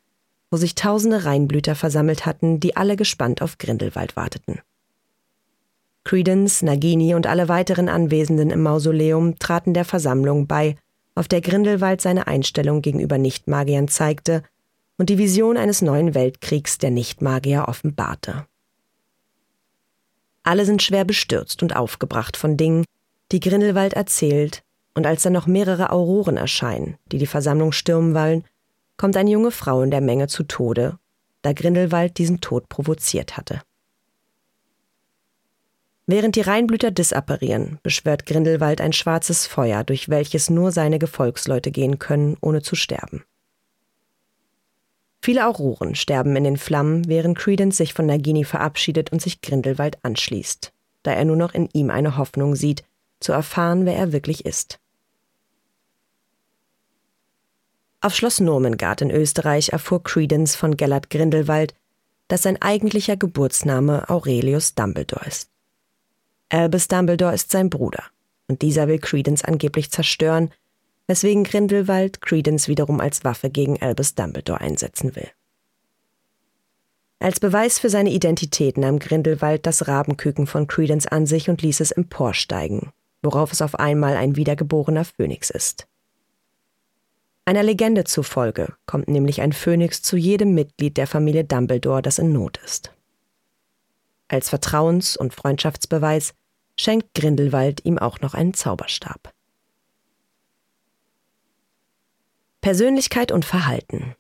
wo 0.50 0.58
sich 0.58 0.76
tausende 0.76 1.26
Reinblüter 1.26 1.76
versammelt 1.76 2.26
hatten, 2.26 2.60
die 2.62 2.78
alle 2.78 2.96
gespannt 2.96 3.42
auf 3.42 3.58
Grindelwald 3.58 4.16
warteten. 4.16 4.62
Credence, 6.04 6.66
Nagini 6.66 7.16
und 7.16 7.28
alle 7.28 7.48
weiteren 7.48 7.90
Anwesenden 7.90 8.50
im 8.50 8.62
Mausoleum 8.62 9.40
traten 9.40 9.74
der 9.74 9.86
Versammlung 9.86 10.48
bei, 10.48 10.76
auf 11.16 11.28
der 11.28 11.42
Grindelwald 11.42 12.02
seine 12.02 12.28
Einstellung 12.28 12.82
gegenüber 12.82 13.18
Nichtmagiern 13.18 13.88
zeigte 13.88 14.44
und 14.98 15.10
die 15.10 15.18
Vision 15.18 15.58
eines 15.58 15.82
neuen 15.82 16.14
Weltkriegs 16.14 16.78
der 16.78 16.92
Nichtmagier 16.92 17.66
offenbarte. 17.68 18.46
Alle 20.44 20.66
sind 20.66 20.84
schwer 20.84 21.06
bestürzt 21.06 21.64
und 21.64 21.76
aufgebracht 21.76 22.36
von 22.36 22.58
Dingen, 22.58 22.86
die 23.32 23.40
Grindelwald 23.40 23.94
erzählt, 23.94 24.62
und 24.96 25.08
als 25.08 25.24
dann 25.24 25.34
noch 25.34 25.48
mehrere 25.48 25.92
Auroren 25.92 26.38
erscheinen, 26.38 26.98
die 27.12 27.18
die 27.18 27.26
Versammlung 27.26 27.72
stürmen 27.72 28.14
wollen, 28.14 28.44
kommt 28.98 29.18
eine 29.18 29.32
junge 29.32 29.52
Frau 29.52 29.82
in 29.82 29.90
der 29.90 30.02
Menge 30.02 30.28
zu 30.28 30.44
Tode, 30.44 31.00
da 31.42 31.54
Grindelwald 31.54 32.18
diesen 32.20 32.42
Tod 32.42 32.70
provoziert 32.70 33.36
hatte. 33.36 33.62
Während 36.06 36.36
die 36.36 36.42
Reinblüter 36.42 36.92
disapparieren, 36.92 37.80
beschwört 37.82 38.26
Grindelwald 38.26 38.82
ein 38.82 38.92
schwarzes 38.92 39.48
Feuer, 39.48 39.86
durch 39.86 40.10
welches 40.10 40.50
nur 40.50 40.72
seine 40.72 41.00
Gefolgsleute 41.00 41.72
gehen 41.72 41.98
können, 41.98 42.36
ohne 42.42 42.62
zu 42.62 42.76
sterben. 42.76 43.24
Viele 45.22 45.48
Auroren 45.48 45.96
sterben 45.96 46.36
in 46.36 46.44
den 46.44 46.58
Flammen, 46.58 47.08
während 47.08 47.38
Credence 47.38 47.78
sich 47.78 47.94
von 47.94 48.06
Nagini 48.06 48.44
verabschiedet 48.44 49.14
und 49.14 49.22
sich 49.22 49.40
Grindelwald 49.40 49.98
anschließt, 50.04 50.74
da 51.04 51.14
er 51.14 51.24
nur 51.24 51.38
noch 51.38 51.54
in 51.54 51.70
ihm 51.72 51.90
eine 51.90 52.18
Hoffnung 52.18 52.58
sieht, 52.58 52.84
zu 53.22 53.32
erfahren, 53.32 53.86
wer 53.86 53.96
er 53.96 54.12
wirklich 54.12 54.46
ist. 54.46 54.80
Auf 58.02 58.14
Schloss 58.14 58.42
Nurmengard 58.42 59.02
in 59.02 59.12
Österreich 59.12 59.70
erfuhr 59.70 60.04
Credence 60.04 60.58
von 60.58 60.76
Gellert 60.76 61.10
Grindelwald, 61.10 61.74
dass 62.28 62.42
sein 62.42 62.62
eigentlicher 62.62 63.16
Geburtsname 63.16 64.10
Aurelius 64.10 64.76
Dumbledore 64.76 65.26
ist. 65.26 65.53
Albus 66.54 66.88
Dumbledore 66.88 67.34
ist 67.34 67.50
sein 67.50 67.72
Bruder, 67.72 68.04
und 68.48 68.62
dieser 68.62 68.88
will 68.88 69.00
Credence 69.00 69.44
angeblich 69.44 69.90
zerstören, 69.90 70.52
weswegen 71.08 71.44
Grindelwald 71.44 72.22
Credence 72.22 72.68
wiederum 72.68 73.00
als 73.00 73.24
Waffe 73.24 73.50
gegen 73.50 73.82
Albus 73.82 74.14
Dumbledore 74.14 74.62
einsetzen 74.62 75.16
will. 75.16 75.28
Als 77.18 77.40
Beweis 77.40 77.80
für 77.80 77.90
seine 77.90 78.12
Identität 78.12 78.78
nahm 78.78 79.00
Grindelwald 79.00 79.66
das 79.66 79.88
Rabenküken 79.88 80.46
von 80.46 80.68
Credence 80.68 81.08
an 81.08 81.26
sich 81.26 81.50
und 81.50 81.64
ließ 81.64 81.80
es 81.80 81.90
emporsteigen, 81.90 82.92
worauf 83.24 83.52
es 83.52 83.64
auf 83.64 83.80
einmal 83.80 84.16
ein 84.16 84.36
wiedergeborener 84.36 85.06
Phönix 85.06 85.50
ist. 85.50 85.88
Einer 87.46 87.64
Legende 87.64 88.04
zufolge 88.04 88.76
kommt 88.86 89.08
nämlich 89.08 89.42
ein 89.42 89.54
Phönix 89.54 90.04
zu 90.04 90.18
jedem 90.18 90.54
Mitglied 90.54 90.98
der 90.98 91.08
Familie 91.08 91.46
Dumbledore, 91.46 92.04
das 92.04 92.20
in 92.20 92.32
Not 92.32 92.60
ist. 92.64 92.92
Als 94.28 94.50
Vertrauens- 94.50 95.18
und 95.18 95.34
Freundschaftsbeweis 95.34 96.36
schenkt 96.78 97.14
Grindelwald 97.14 97.86
ihm 97.86 97.98
auch 97.98 98.22
noch 98.22 98.34
einen 98.34 98.54
Zauberstab. 98.54 99.34
Persönlichkeit 102.62 103.32
und 103.32 103.46
Verhalten 103.46 104.16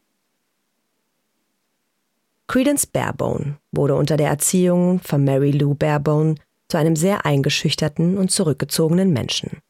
Credence 2.47 2.85
Barebone 2.85 3.57
wurde 3.71 3.95
unter 3.95 4.17
der 4.17 4.27
Erziehung 4.27 4.99
von 4.99 5.23
Mary 5.23 5.51
Lou 5.51 5.75
Barebone 5.75 6.35
zu 6.67 6.77
einem 6.77 6.95
sehr 6.95 7.25
eingeschüchterten 7.25 8.17
und 8.17 8.31
zurückgezogenen 8.31 9.11
Menschen. 9.13 9.61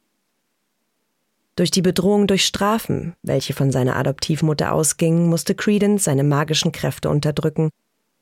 Durch 1.55 1.69
die 1.69 1.83
Bedrohung 1.83 2.25
durch 2.25 2.45
Strafen, 2.45 3.15
welche 3.21 3.53
von 3.53 3.71
seiner 3.71 3.95
Adoptivmutter 3.95 4.73
ausgingen, 4.73 5.29
musste 5.29 5.53
Credence 5.53 6.05
seine 6.05 6.23
magischen 6.23 6.71
Kräfte 6.71 7.09
unterdrücken 7.09 7.69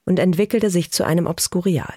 und 0.06 0.20
entwickelte 0.20 0.70
sich 0.70 0.92
zu 0.92 1.06
einem 1.06 1.28
Obskurial. 1.28 1.94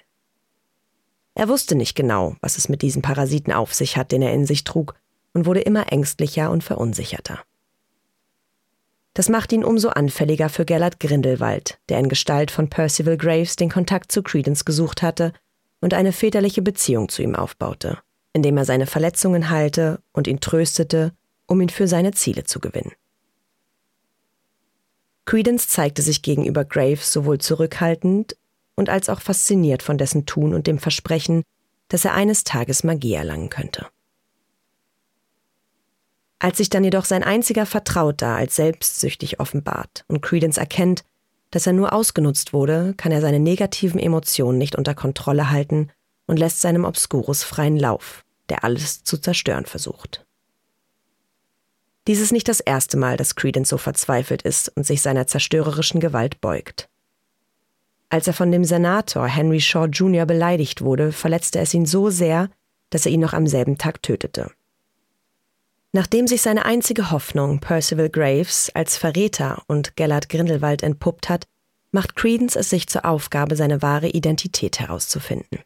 Er 1.35 1.49
wusste 1.49 1.75
nicht 1.75 1.95
genau, 1.95 2.37
was 2.41 2.57
es 2.59 2.69
mit 2.69 2.83
diesem 2.83 3.03
Parasiten 3.03 3.53
auf 3.53 3.75
sich 3.75 3.97
hat, 3.97 4.13
den 4.13 4.23
er 4.23 4.33
in 4.33 4.47
sich 4.47 4.65
trug, 4.65 4.95
und 5.33 5.47
wurde 5.47 5.61
immer 5.61 5.91
ängstlicher 5.93 6.51
und 6.51 6.63
verunsicherter. 6.63 7.41
Das 9.15 9.29
macht 9.29 9.53
ihn 9.53 9.65
umso 9.65 9.89
anfälliger 9.89 10.49
für 10.49 10.65
Gellert 10.65 11.01
Grindelwald, 11.01 11.79
der 11.89 11.99
in 11.99 12.09
Gestalt 12.09 12.51
von 12.51 12.69
Percival 12.69 13.17
Graves 13.17 13.57
den 13.57 13.71
Kontakt 13.71 14.13
zu 14.13 14.23
Credence 14.23 14.65
gesucht 14.65 15.03
hatte 15.03 15.33
und 15.81 15.95
eine 15.95 16.13
väterliche 16.13 16.63
Beziehung 16.63 17.09
zu 17.09 17.23
ihm 17.23 17.35
aufbaute, 17.35 17.99
indem 18.33 18.57
er 18.57 18.65
seine 18.65 18.87
Verletzungen 18.87 19.51
heilte 19.51 20.01
und 20.13 20.27
ihn 20.27 20.41
tröstete 20.41 21.13
um 21.47 21.61
ihn 21.61 21.69
für 21.69 21.89
seine 21.89 22.13
Ziele 22.13 22.45
zu 22.45 22.61
gewinnen. 22.61 22.93
Credence 25.27 25.69
zeigte 25.69 26.03
sich 26.03 26.23
gegenüber 26.23 26.65
Graves 26.65 27.13
sowohl 27.13 27.39
zurückhaltend 27.39 28.37
und 28.77 28.89
als 28.89 29.09
auch 29.09 29.21
fasziniert 29.21 29.83
von 29.83 29.99
dessen 29.99 30.27
Tun 30.27 30.55
und 30.55 30.67
dem 30.67 30.79
Versprechen, 30.79 31.43
dass 31.89 32.05
er 32.05 32.15
eines 32.15 32.45
Tages 32.45 32.85
Magie 32.85 33.15
erlangen 33.15 33.51
könnte. 33.51 33.87
Als 36.39 36.59
sich 36.59 36.69
dann 36.69 36.85
jedoch 36.85 37.05
sein 37.05 37.23
einziger 37.23 37.65
Vertrauter 37.65 38.29
als 38.29 38.57
selbstsüchtig 38.57 39.41
offenbart 39.41 40.05
und 40.09 40.21
Credence 40.21 40.59
erkennt, 40.59 41.05
dass 41.51 41.67
er 41.67 41.73
nur 41.73 41.93
ausgenutzt 41.93 42.53
wurde, 42.53 42.95
kann 42.97 43.13
er 43.13 43.21
seine 43.21 43.39
negativen 43.39 44.01
Emotionen 44.01 44.59
nicht 44.59 44.77
unter 44.77 44.95
Kontrolle 44.95 45.51
halten 45.51 45.91
und 46.27 46.39
lässt 46.39 46.61
seinem 46.61 46.85
Obscurus 46.85 47.45
freien 47.45 47.79
Lauf, 47.79 48.25
der 48.49 48.65
alles 48.65 49.05
zu 49.05 49.19
zerstören 49.19 49.65
versucht. 49.65 50.27
Dies 52.07 52.21
ist 52.21 52.33
nicht 52.33 52.49
das 52.49 52.61
erste 52.61 52.99
Mal, 52.99 53.17
dass 53.17 53.37
Credence 53.37 53.71
so 53.71 53.79
verzweifelt 53.79 54.43
ist 54.43 54.69
und 54.77 54.85
sich 54.85 55.01
seiner 55.01 55.27
zerstörerischen 55.27 56.01
Gewalt 56.01 56.41
beugt. 56.41 56.91
Als 58.09 58.27
er 58.27 58.33
von 58.33 58.53
dem 58.53 58.65
Senator 58.65 59.27
Henry 59.27 59.61
Shaw 59.61 59.87
Jr. 59.87 60.27
beleidigt 60.27 60.83
wurde, 60.83 61.13
verletzte 61.13 61.59
es 61.59 61.75
ihn 61.75 61.87
so 61.87 62.11
sehr, 62.11 62.49
dass 62.91 63.07
er 63.07 63.13
ihn 63.13 63.21
noch 63.21 63.33
am 63.33 63.47
selben 63.47 63.79
Tag 63.79 64.03
tötete. 64.03 64.51
Nachdem 65.93 66.27
sich 66.27 66.43
seine 66.43 66.65
einzige 66.65 67.11
Hoffnung, 67.11 67.61
Percival 67.61 68.11
Graves, 68.11 68.71
als 68.75 68.97
Verräter 68.97 69.63
und 69.69 69.97
Gellert 69.97 70.29
Grindelwald 70.29 70.83
entpuppt 70.83 71.29
hat, 71.29 71.47
macht 71.93 72.17
Credence 72.17 72.57
es 72.57 72.71
sich 72.71 72.89
zur 72.89 73.05
Aufgabe, 73.05 73.55
seine 73.55 73.81
wahre 73.81 74.09
Identität 74.09 74.81
herauszufinden. 74.81 75.61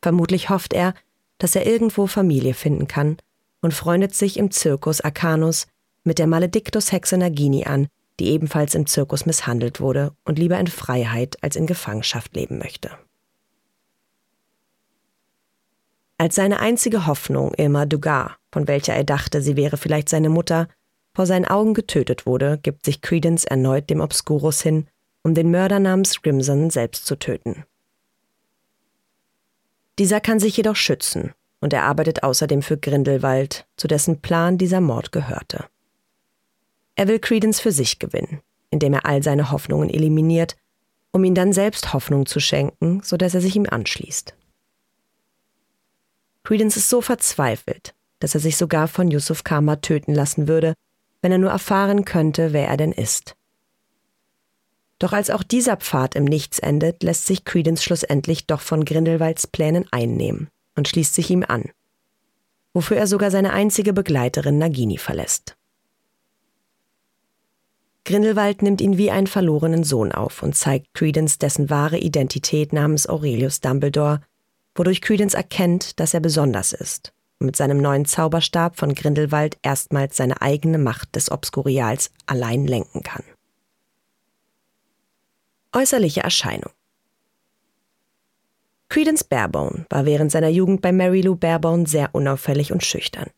Vermutlich 0.00 0.48
hofft 0.48 0.72
er, 0.72 0.94
dass 1.36 1.54
er 1.54 1.66
irgendwo 1.66 2.06
Familie 2.06 2.54
finden 2.54 2.88
kann 2.88 3.18
und 3.60 3.74
freundet 3.74 4.14
sich 4.14 4.38
im 4.38 4.50
Zirkus 4.50 5.02
Arcanus 5.02 5.66
mit 6.04 6.18
der 6.18 6.26
Maledictus-Hexe 6.26 7.18
Nagini 7.18 7.64
an, 7.66 7.88
die 8.20 8.28
ebenfalls 8.28 8.74
im 8.74 8.86
Zirkus 8.86 9.26
misshandelt 9.26 9.80
wurde 9.80 10.12
und 10.24 10.38
lieber 10.38 10.58
in 10.58 10.66
Freiheit 10.66 11.36
als 11.42 11.56
in 11.56 11.66
Gefangenschaft 11.66 12.34
leben 12.34 12.58
möchte. 12.58 12.90
Als 16.18 16.36
seine 16.36 16.60
einzige 16.60 17.06
Hoffnung 17.06 17.52
Irma 17.54 17.84
Dugar, 17.84 18.36
von 18.52 18.68
welcher 18.68 18.94
er 18.94 19.04
dachte, 19.04 19.42
sie 19.42 19.56
wäre 19.56 19.76
vielleicht 19.76 20.08
seine 20.08 20.28
Mutter, 20.28 20.68
vor 21.14 21.26
seinen 21.26 21.46
Augen 21.46 21.74
getötet 21.74 22.26
wurde, 22.26 22.58
gibt 22.62 22.84
sich 22.84 23.02
Credence 23.02 23.44
erneut 23.44 23.90
dem 23.90 24.00
Obscurus 24.00 24.62
hin, 24.62 24.86
um 25.22 25.34
den 25.34 25.50
Mörder 25.50 25.78
namens 25.78 26.22
Grimson 26.22 26.70
selbst 26.70 27.06
zu 27.06 27.16
töten. 27.16 27.64
Dieser 29.98 30.20
kann 30.20 30.38
sich 30.38 30.56
jedoch 30.56 30.76
schützen 30.76 31.32
und 31.60 31.72
er 31.72 31.84
arbeitet 31.84 32.22
außerdem 32.22 32.62
für 32.62 32.76
Grindelwald, 32.76 33.66
zu 33.76 33.88
dessen 33.88 34.20
Plan 34.20 34.58
dieser 34.58 34.80
Mord 34.80 35.12
gehörte. 35.12 35.64
Er 36.94 37.08
will 37.08 37.18
Credence 37.18 37.60
für 37.60 37.72
sich 37.72 37.98
gewinnen, 37.98 38.40
indem 38.70 38.94
er 38.94 39.06
all 39.06 39.22
seine 39.22 39.50
Hoffnungen 39.50 39.90
eliminiert, 39.90 40.56
um 41.10 41.24
ihm 41.24 41.34
dann 41.34 41.52
selbst 41.52 41.92
Hoffnung 41.92 42.26
zu 42.26 42.40
schenken, 42.40 43.02
so 43.02 43.16
dass 43.16 43.34
er 43.34 43.40
sich 43.40 43.56
ihm 43.56 43.66
anschließt. 43.68 44.34
Credence 46.44 46.76
ist 46.76 46.88
so 46.88 47.00
verzweifelt, 47.00 47.94
dass 48.18 48.34
er 48.34 48.40
sich 48.40 48.56
sogar 48.56 48.88
von 48.88 49.10
Yusuf 49.10 49.44
Kama 49.44 49.76
töten 49.76 50.14
lassen 50.14 50.48
würde, 50.48 50.74
wenn 51.20 51.32
er 51.32 51.38
nur 51.38 51.50
erfahren 51.50 52.04
könnte, 52.04 52.52
wer 52.52 52.68
er 52.68 52.76
denn 52.76 52.92
ist. 52.92 53.36
Doch 54.98 55.12
als 55.12 55.30
auch 55.30 55.42
dieser 55.42 55.76
Pfad 55.76 56.14
im 56.14 56.24
Nichts 56.24 56.58
endet, 56.58 57.02
lässt 57.02 57.26
sich 57.26 57.44
Credence 57.44 57.82
schlussendlich 57.82 58.46
doch 58.46 58.60
von 58.60 58.84
Grindelwalds 58.84 59.46
Plänen 59.46 59.86
einnehmen 59.90 60.48
und 60.76 60.88
schließt 60.88 61.14
sich 61.14 61.30
ihm 61.30 61.44
an, 61.46 61.70
wofür 62.72 62.96
er 62.96 63.06
sogar 63.06 63.30
seine 63.30 63.52
einzige 63.52 63.92
Begleiterin 63.92 64.58
Nagini 64.58 64.98
verlässt. 64.98 65.56
Grindelwald 68.04 68.62
nimmt 68.62 68.80
ihn 68.80 68.98
wie 68.98 69.10
einen 69.10 69.28
verlorenen 69.28 69.84
Sohn 69.84 70.10
auf 70.10 70.42
und 70.42 70.56
zeigt 70.56 70.92
Credence 70.94 71.38
dessen 71.38 71.70
wahre 71.70 71.98
Identität 71.98 72.72
namens 72.72 73.08
Aurelius 73.08 73.60
Dumbledore, 73.60 74.20
wodurch 74.74 75.00
Credence 75.00 75.34
erkennt, 75.34 76.00
dass 76.00 76.12
er 76.12 76.20
besonders 76.20 76.72
ist 76.72 77.12
und 77.38 77.46
mit 77.46 77.56
seinem 77.56 77.78
neuen 77.78 78.04
Zauberstab 78.04 78.76
von 78.76 78.94
Grindelwald 78.94 79.56
erstmals 79.62 80.16
seine 80.16 80.42
eigene 80.42 80.78
Macht 80.78 81.14
des 81.14 81.30
Obskurials 81.30 82.10
allein 82.26 82.66
lenken 82.66 83.02
kann. 83.02 83.24
Äußerliche 85.72 86.22
Erscheinung 86.22 86.70
Credence 88.88 89.24
Barebone 89.24 89.86
war 89.88 90.04
während 90.04 90.30
seiner 90.30 90.50
Jugend 90.50 90.82
bei 90.82 90.92
Mary 90.92 91.22
Lou 91.22 91.34
Barebone 91.34 91.86
sehr 91.86 92.14
unauffällig 92.14 92.72
und 92.72 92.84
schüchtern. 92.84 93.30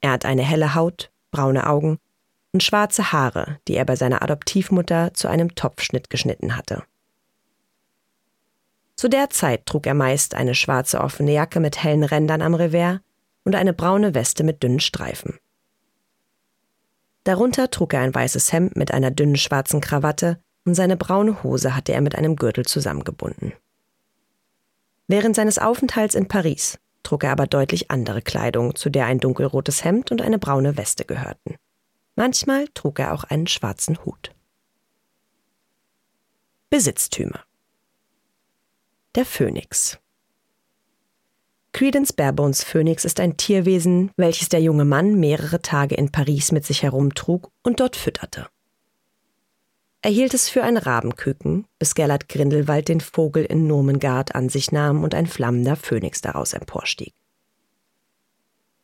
Er 0.00 0.12
hat 0.12 0.24
eine 0.24 0.42
helle 0.42 0.74
Haut, 0.74 1.10
braune 1.32 1.66
Augen 1.66 1.98
und 2.56 2.62
schwarze 2.62 3.12
Haare, 3.12 3.58
die 3.68 3.74
er 3.74 3.84
bei 3.84 3.96
seiner 3.96 4.22
Adoptivmutter 4.22 5.12
zu 5.12 5.28
einem 5.28 5.54
Topfschnitt 5.56 6.08
geschnitten 6.08 6.56
hatte. 6.56 6.84
Zu 8.96 9.10
der 9.10 9.28
Zeit 9.28 9.66
trug 9.66 9.86
er 9.86 9.92
meist 9.92 10.34
eine 10.34 10.54
schwarze 10.54 11.02
offene 11.02 11.34
Jacke 11.34 11.60
mit 11.60 11.84
hellen 11.84 12.02
Rändern 12.02 12.40
am 12.40 12.54
Revers 12.54 13.00
und 13.44 13.54
eine 13.54 13.74
braune 13.74 14.14
Weste 14.14 14.42
mit 14.42 14.62
dünnen 14.62 14.80
Streifen. 14.80 15.38
Darunter 17.24 17.70
trug 17.70 17.92
er 17.92 18.00
ein 18.00 18.14
weißes 18.14 18.50
Hemd 18.54 18.74
mit 18.74 18.90
einer 18.90 19.10
dünnen 19.10 19.36
schwarzen 19.36 19.82
Krawatte 19.82 20.40
und 20.64 20.74
seine 20.74 20.96
braune 20.96 21.42
Hose 21.42 21.76
hatte 21.76 21.92
er 21.92 22.00
mit 22.00 22.14
einem 22.14 22.36
Gürtel 22.36 22.64
zusammengebunden. 22.64 23.52
Während 25.08 25.36
seines 25.36 25.58
Aufenthalts 25.58 26.14
in 26.14 26.26
Paris 26.26 26.78
trug 27.02 27.22
er 27.22 27.32
aber 27.32 27.46
deutlich 27.46 27.90
andere 27.90 28.22
Kleidung, 28.22 28.74
zu 28.76 28.88
der 28.88 29.04
ein 29.04 29.20
dunkelrotes 29.20 29.84
Hemd 29.84 30.10
und 30.10 30.22
eine 30.22 30.38
braune 30.38 30.78
Weste 30.78 31.04
gehörten. 31.04 31.56
Manchmal 32.16 32.66
trug 32.68 32.98
er 32.98 33.12
auch 33.12 33.24
einen 33.24 33.46
schwarzen 33.46 34.04
Hut. 34.04 34.34
Besitztümer 36.70 37.44
Der 39.14 39.26
Phönix 39.26 39.98
Credence 41.72 42.14
Barebones 42.14 42.64
Phönix 42.64 43.04
ist 43.04 43.20
ein 43.20 43.36
Tierwesen, 43.36 44.10
welches 44.16 44.48
der 44.48 44.62
junge 44.62 44.86
Mann 44.86 45.20
mehrere 45.20 45.60
Tage 45.60 45.94
in 45.94 46.10
Paris 46.10 46.52
mit 46.52 46.64
sich 46.64 46.82
herumtrug 46.82 47.52
und 47.62 47.80
dort 47.80 47.96
fütterte. 47.96 48.48
Er 50.00 50.10
hielt 50.10 50.32
es 50.32 50.48
für 50.48 50.62
ein 50.62 50.78
Rabenküken, 50.78 51.66
bis 51.78 51.94
Gellert 51.94 52.30
Grindelwald 52.30 52.88
den 52.88 53.02
Vogel 53.02 53.44
in 53.44 53.66
Nomengard 53.66 54.34
an 54.34 54.48
sich 54.48 54.72
nahm 54.72 55.04
und 55.04 55.14
ein 55.14 55.26
flammender 55.26 55.76
Phönix 55.76 56.22
daraus 56.22 56.54
emporstieg. 56.54 57.12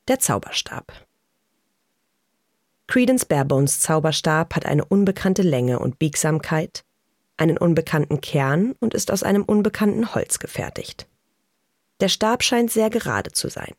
Der 0.06 0.18
Zauberstab 0.18 0.92
Credence 2.92 3.24
Barebones 3.24 3.80
Zauberstab 3.80 4.54
hat 4.54 4.66
eine 4.66 4.84
unbekannte 4.84 5.40
Länge 5.40 5.78
und 5.78 5.98
Biegsamkeit, 5.98 6.84
einen 7.38 7.56
unbekannten 7.56 8.20
Kern 8.20 8.74
und 8.80 8.92
ist 8.92 9.10
aus 9.10 9.22
einem 9.22 9.44
unbekannten 9.44 10.14
Holz 10.14 10.38
gefertigt. 10.38 11.08
Der 12.00 12.08
Stab 12.08 12.42
scheint 12.42 12.70
sehr 12.70 12.90
gerade 12.90 13.32
zu 13.32 13.48
sein. 13.48 13.72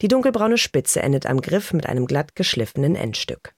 Die 0.00 0.08
dunkelbraune 0.08 0.56
Spitze 0.56 1.02
endet 1.02 1.26
am 1.26 1.42
Griff 1.42 1.74
mit 1.74 1.84
einem 1.84 2.06
glatt 2.06 2.34
geschliffenen 2.34 2.96
Endstück. 2.96 3.52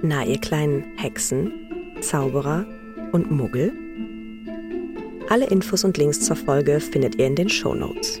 Na, 0.00 0.24
ihr 0.24 0.40
kleinen 0.40 0.96
Hexen, 0.96 1.96
Zauberer 2.00 2.66
und 3.10 3.32
Muggel? 3.32 3.72
Alle 5.28 5.46
Infos 5.46 5.82
und 5.82 5.98
Links 5.98 6.20
zur 6.20 6.36
Folge 6.36 6.78
findet 6.78 7.16
ihr 7.16 7.26
in 7.26 7.34
den 7.34 7.48
Show 7.48 7.74
Notes. 7.74 8.20